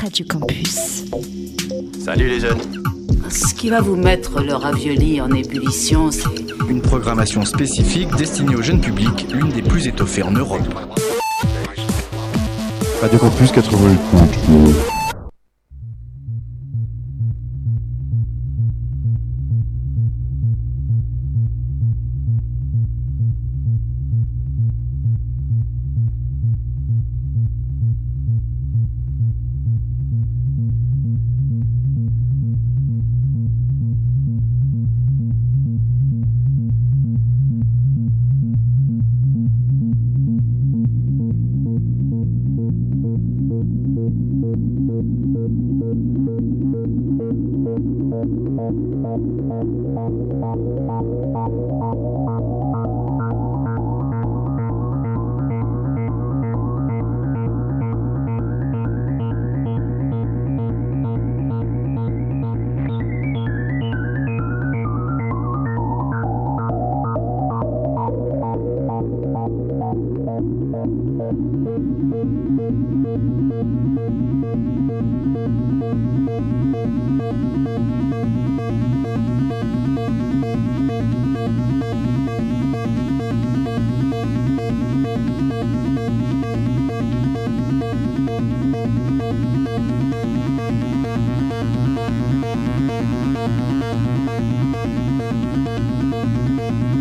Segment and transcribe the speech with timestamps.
[0.00, 1.04] Radio Campus.
[2.04, 2.60] Salut les jeunes.
[3.28, 6.24] Ce qui va vous mettre le ravioli en ébullition, c'est
[6.68, 10.62] Une programmation spécifique destinée au jeune public, l'une des plus étoffées en Europe.
[13.00, 14.97] Radio Campus 88.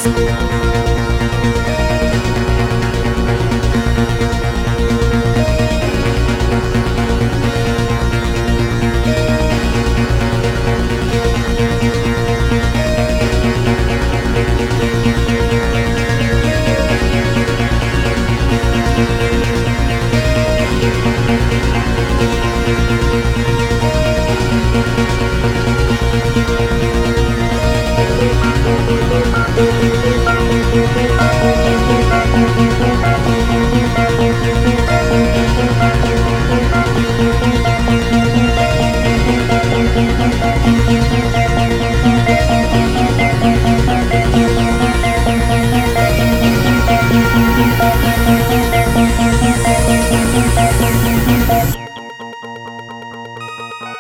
[0.06, 0.45] Podcast.